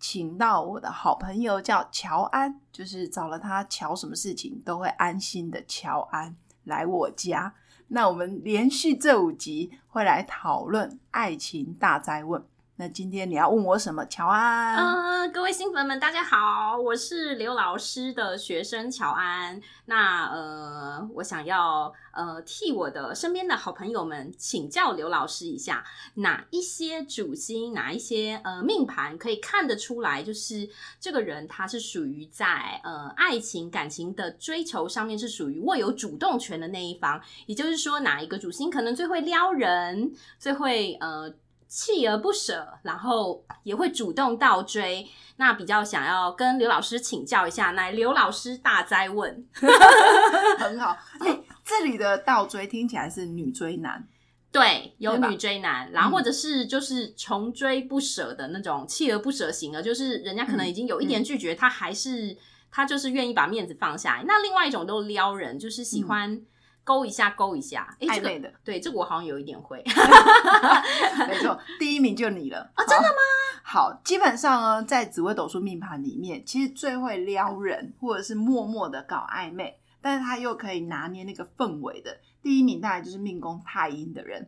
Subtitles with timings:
[0.00, 7.54] 请到我的好朋友叫乔安，就是找了他乔什么事情都会安心的乔安来我家。
[7.88, 12.42] 那我们连续这五集会来讨论爱情大灾问。
[12.80, 14.74] 那今天你要问我什么，乔安？
[14.74, 19.60] 嗯，各位新粉们，大家好，我是刘老师的学生乔安。
[19.84, 30.66] 那呃，我想要呃替我的身边的好朋友们请教刘老师一下，哪一些主星，哪一些呃命盘可以看得出来，就是
[30.98, 41.30] 这个人他是属于在呃爱情感情的追求上面是属于握有主动权的那一方，也就是说哪一个主星可能最会撩人，最会呃。
[41.70, 45.06] 锲而不舍，然后也会主动倒追。
[45.36, 49.46] 那比较想要跟刘老师请教一下，来刘老师大灾问，
[50.58, 50.96] 很好。
[51.20, 54.04] 哎，这里的倒追听起来是女追男，
[54.50, 62.36] 对，有女追男，然后或者是就是穷追不舍的那种锲而不舍型的，就是人家可能已经有一点拒绝，他还是
[62.70, 64.22] 他就是愿意把面子放下。
[64.26, 66.42] 那另外一种都撩人，就是喜欢。
[66.90, 69.80] 勾一下，勾一下，暧昧的，对，这个我好像有一点会，
[71.28, 72.84] 没错，第一名就你了啊！
[72.84, 73.16] 真的吗？
[73.62, 84.44] 好，基本上呢，在紫微斗数命盘里面，其实最会撩人，或者是默默的搞暧昧，但是他又可以拿捏那个氛围的，第一名大概就是命宫太阴的人，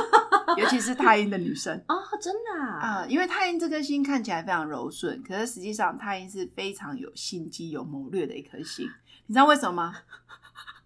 [0.58, 8.86] 尤其是太阴的女生哦，真的啊，因为太阴这颗星看起来非常柔顺，可是实际上太阴是非常有心机、有谋略的一颗星，
[9.26, 9.96] 你知道为什么吗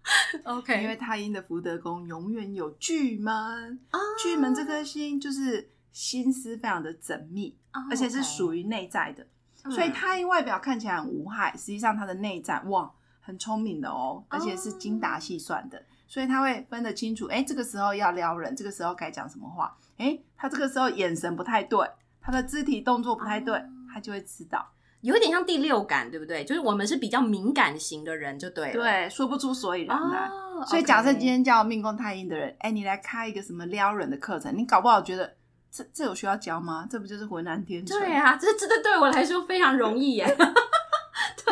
[0.43, 3.79] OK，因为太阴的福德宫永远有巨门，
[4.21, 7.57] 巨门这颗星就是心思非常的缜密，
[7.89, 9.25] 而且是属于内在的，
[9.71, 12.91] 所以太阴外表看起来很无害，实际上他的内在哇
[13.21, 21.89] 很聪明的哦，而且是精打细算的，所以他会分得清楚，哎，这个时候要撩人，这个时候该讲什么话，哎，他这个时候眼神不太对，
[22.19, 24.72] 他的肢体动作不太对，他就会知道。
[25.03, 26.45] 有一点像第六感，对不对？
[26.45, 28.73] 就是我们是比较敏感型的人，就对了。
[28.73, 30.29] 对，说不出所以然来。
[30.65, 35.35] 所以假设今天叫命宫太阴的人，哎，你来开一个什么撩人的课程，你搞不好觉得
[35.69, 36.87] 这这有需要教吗？
[36.89, 37.99] 这不就是浑然天成？
[37.99, 40.25] 对啊，这这这对我来说非常容易耶。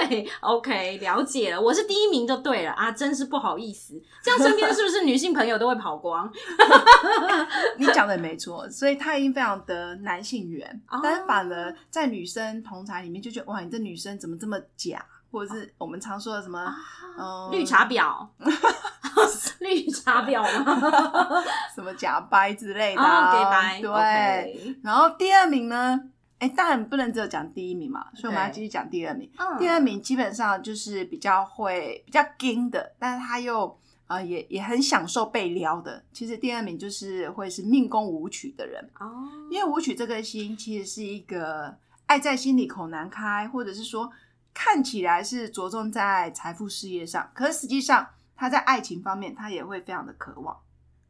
[0.08, 6.32] 对， OK，了解了，我是第一名就对了啊，真是不好意思，这样身边是不是女性朋友都会跑光？
[7.78, 15.04] 你讲的没错，所以太阴非常得男性缘，但是反而在女生同台里面就觉得哇，你这女生怎么这么假？
[15.32, 16.76] 或者是我们常说的什么
[17.54, 18.28] 绿茶婊，
[19.60, 21.42] 绿茶婊吗？
[21.74, 23.02] 什么假掰之类的？
[23.82, 24.76] 对，对。
[24.84, 25.98] 然后第二名呢？
[26.42, 29.30] 哎，当然不能只有讲第一名嘛，所以我们要继续讲第二名。
[29.60, 36.04] 第二名基本上就是比较会、比较硬的，但是他又呃也也很享受被撩的。
[36.12, 44.12] 其实第二名就是会是命宫舞曲的人哦，因为舞曲这颗星其实是一个爱在心里口难开，或者是说
[44.52, 50.58] 看起来是着重在财富事业上，可是实际上他在爱情方面他也会非常的渴望。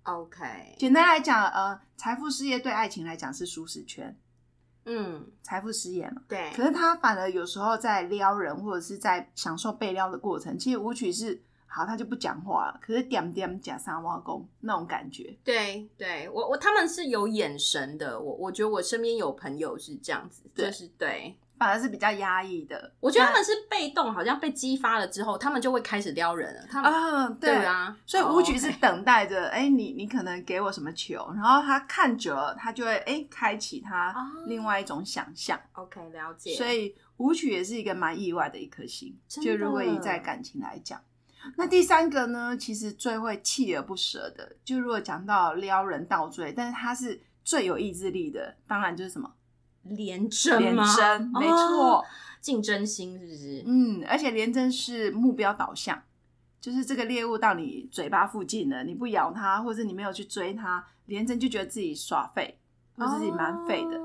[0.04, 4.14] OK，简单来讲，呃，财富事业对爱情来讲是舒适圈。
[4.86, 6.52] 嗯，财富失言嘛，对。
[6.56, 12.80] 可是他反而有时候在撩人，或者是在享受被撩的过程，其实舞曲是好，他就不讲话了。
[12.82, 18.20] 可是点点假三挖工那种感觉，对，对我我他们是有眼神的。
[18.20, 21.36] 我我觉得我身边有朋友是这样子，就是对。
[21.62, 26.66] 反而是比较压抑的，我觉得他们是被动，好像被激发了之后，他们就会开始撩人了。
[26.68, 34.12] 他们对啊，所以舞曲是等待着，哎，你你可能给我什么球，然后他看久了，他就会哎开启他
[34.48, 35.62] 另外一种想象。
[35.74, 36.56] OK，了解。
[36.56, 41.00] 所以舞曲也是一个蛮意外的一颗星，就如果以在感情来讲，
[41.58, 49.32] 那第三个呢，其实最会锲而不舍的，就如果讲到撩人倒追，但是他是最有意志力的，当然就是什么。
[49.84, 50.86] 廉贞吗？
[51.40, 52.06] 没错，
[52.40, 53.64] 竞争心是不是？
[53.66, 56.02] 嗯，而且廉贞是目标导向，
[56.60, 62.60] 就是这个猎物到你嘴巴附近了，你不咬它，或者你没有去追它，廉贞就觉得自己耍废，
[62.96, 64.00] 或者自己蛮废的。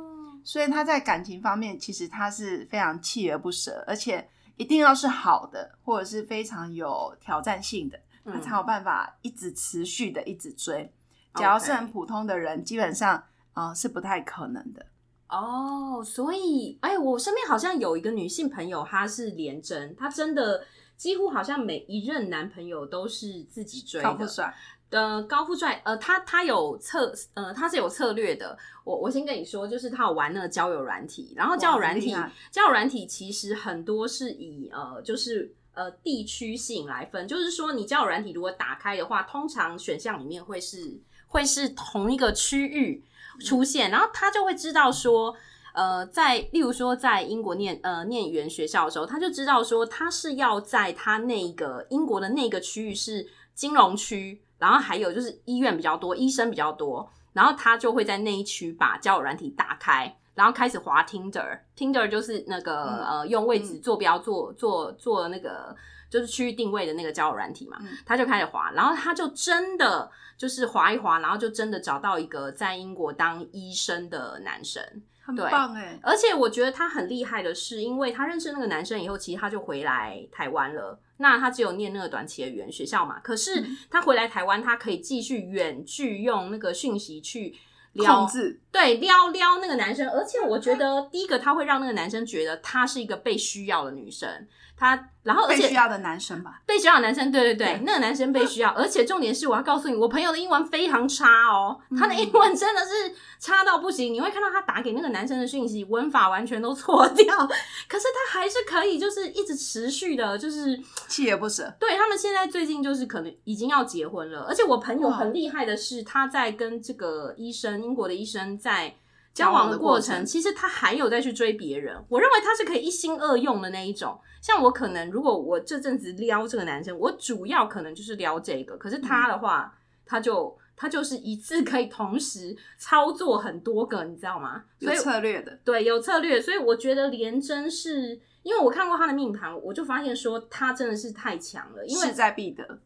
[0.44, 10.92] 所以他在感情方面，其实他是非常锲而不舍，而且一定要是好的，或者是非常有挑战性的，他才有办法一直持续的一直追。
[11.34, 13.24] 假如是很普通的人，基本上
[13.54, 14.86] 啊是不太可能的。
[15.28, 20.64] 哦，所以，哎，我身边好像有一个女性朋友，她是连贞，她真的
[20.96, 24.08] 几乎好像每一任男朋友都是自己追的。
[24.08, 24.54] 高富帅
[24.88, 28.56] 的高富帅，呃，他他有策，呃，他是有策略的。
[28.84, 32.14] 我我先跟你说，就是他有玩那个交友软体，然后交友软体，
[32.52, 40.96] 交友软体其实很多是以呃，就是呃地区性来分，就是说你交友软体如果打开的话，通常选项里面会是
[41.26, 43.02] 会是同一个区域
[43.40, 45.36] 出现，然后他就会知道说。
[45.78, 65.76] 呃，在例如说，在英国念呃念语言学校的时候，他就知道说他是要在他那个英国的那个区域是金融区，然后还有就是医院比较多，医生比较多，然后他就会在那一区把交友软体打开，然后开始滑 Tinder，Tinder 就是那个呃用位置坐标做做做那个
[66.10, 74.82] 就是区域定位的那个交友软体嘛，他就开始滑，然后他就真的就是滑一滑，然后就真的找到一个在英国当医生的男生。
[75.26, 75.98] 很棒哎！
[76.04, 80.96] 而且我觉得他很厉害的是，因为他认识那个男生以后，其实他就回来台湾了。
[81.16, 83.18] 那他只有念那个短期的语言学校嘛？
[83.18, 83.60] 可是
[83.90, 87.52] 他回来台湾，他可以继续远距用那个讯息去
[87.96, 90.08] 控制，对撩撩那个男生。
[90.08, 94.46] 而且我觉得，第一个他会让那个男生觉得他是一个被需要的女生。
[94.76, 107.36] 他，然后而且需要的男生吧，被需要的男生，对对对，那个男生被需要，而且重点是我要告诉你，我朋友的英文非常差哦，他的英文真的是差到不行，你会看到他打给那个男生的讯息，文法完全都错掉，
[107.88, 110.78] 可是他还是可以，就是一直持续的，就是
[111.08, 111.74] 锲而不舍。
[111.80, 118.94] 对他们现在最近就是可能已经要结婚了，而且我朋友很厉害的是，他在跟这个医生，英国的医生在
[119.36, 124.18] 交往的过程，其实他还有再去追别人，我认为他是可以一心二用的那一种。
[124.40, 128.78] 像我可能，如果我这阵子撩这个男生，我主要可能就是撩这个。
[128.78, 134.64] 可是他的话，他就他就是一次可以同时操作很多个，你知道吗？
[134.78, 136.40] 有策略的，对，有策略。
[136.40, 142.78] 所以我觉得连真是因为我看过他的命盘，我就发现说他真的是太强了，因为势在必得。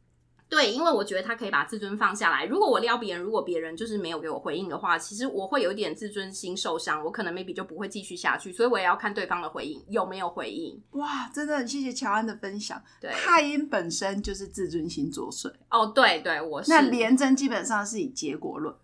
[0.51, 2.45] 对，因为我觉得他可以把自尊放下来。
[2.45, 8.53] 如果我撩别人，如果别人就是没有给我回应的话，其实我会有点自尊心受伤，我可能 maybe 就不会继续下去。
[8.53, 10.83] 所以我也要看对方的回应有没有回应。
[10.91, 12.83] 哇，真的很谢谢乔安的分享。
[13.01, 15.53] 对，太阴本身就是自尊心作祟。
[15.71, 16.69] 哦，对对，我是。
[16.73, 18.75] 那连贞基本上是以结果论。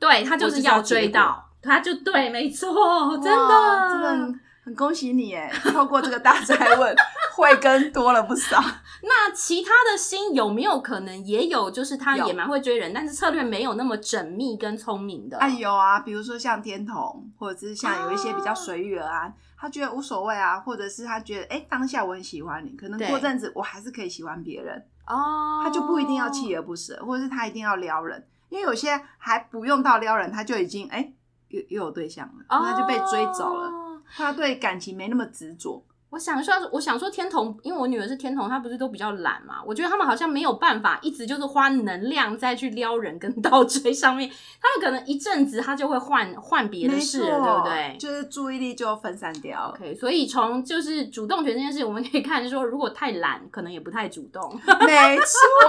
[0.00, 4.38] 对他就是要追到，他就对，没错，真的，真的。
[4.68, 5.50] 很恭喜你哎！
[5.72, 6.94] 透过这个大灾问，
[7.34, 8.60] 慧根多了不少。
[9.00, 11.70] 那其他的星有没有可能也有？
[11.70, 15.38] 就是他也蛮会追人，但是策略没有那么缜密跟聪明的。
[15.38, 31.10] 哎，有啊，比如说像天童，或者是像有一些比较随遇而安，他觉得无所谓啊，或者是他觉得哎，当下我很喜欢你，可能过阵子我还是可以喜欢别人哦，他就不一定要锲而不舍，或者是他一定要撩人，因为有些还不用到撩人，他就已经哎
[31.48, 33.67] 又又有对象了，他就被追走了。
[34.10, 35.84] 他对感情没那么执着。
[36.10, 39.56] 我想说，我想说天童，因为我女儿是天童，她不是都比较懒嘛？
[39.66, 47.96] 我觉得他们好像没有办法一直就是花能量再去撩人跟 倒追上面，他们可能一阵子他就会换换别的事，对不对？
[47.98, 49.70] 就是注意力就分散掉。
[49.74, 54.48] OK，所以从就是主动权这件事，我们可以看说，如果太懒，可能也不太主动。
[54.86, 55.68] 没错，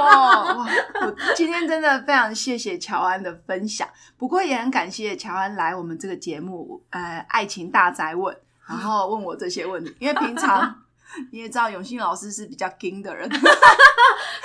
[1.02, 3.86] 我今天真的非常谢谢乔安的分享，
[4.18, 8.34] 不过也很感谢乔安来我们这个节目，呃，爱情大宅问。
[8.70, 10.74] 然后问我这些问题，因为平常
[11.34, 13.28] 你也知道永信老师是比较精的人。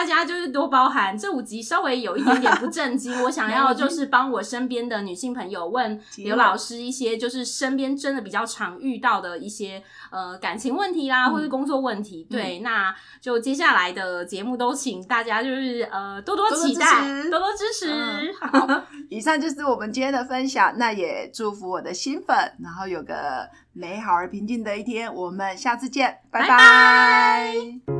[0.00, 1.16] 大家就是多包涵。
[1.16, 12.26] 这五集稍微有一点点不正经， 我想要就是帮我身边的女性朋友问刘老师一些，就是身边真的比较常遇到的一些呃感情问题啦，或是工作问题。
[12.30, 16.86] 对，那就接下来的节目都请大家就是呃多多期待，
[17.28, 18.32] 多多支持。
[18.40, 20.72] 好， 以上就是我们今天的分享。
[20.78, 25.14] 那也祝福我的新粉，然后有个美好而平静的一天。
[25.14, 27.99] 我们下次见，拜拜。